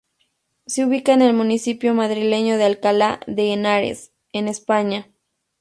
Se 0.65 0.83
ubicaba 0.83 1.17
en 1.17 1.21
el 1.21 1.35
municipio 1.35 1.93
madrileño 1.93 2.57
de 2.57 2.63
Alcalá 2.63 3.19
de 3.27 3.53
Henares, 3.53 4.11
en 4.33 4.47
España. 4.47 5.11